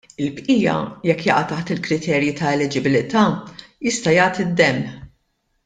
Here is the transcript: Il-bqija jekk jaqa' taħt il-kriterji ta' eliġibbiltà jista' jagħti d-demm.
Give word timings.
Il-bqija 0.25 0.77
jekk 1.09 1.21
jaqa' 1.27 1.43
taħt 1.51 1.73
il-kriterji 1.75 2.31
ta' 2.41 2.55
eliġibbiltà 2.57 3.25
jista' 3.89 4.17
jagħti 4.19 4.49
d-demm. 4.51 4.93